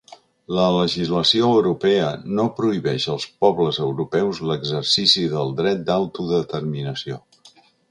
[0.59, 2.07] La legislació europea
[2.39, 7.23] no prohibeix als pobles europeus l’exercici del dret d’autodeterminació.